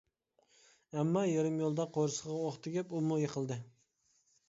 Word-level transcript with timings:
ئەمما 0.95 1.23
يېرىم 1.27 1.61
يولدا 1.65 1.87
قورسىقىغا 1.99 2.41
ئوق 2.49 2.61
تېگىپ 2.67 2.99
ئۇمۇ 3.01 3.23
يىقىلدى. 3.29 3.63